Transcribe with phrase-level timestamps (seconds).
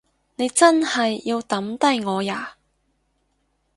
[0.35, 2.57] 你真係要抌低我呀？